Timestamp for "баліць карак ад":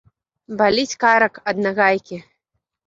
0.61-1.57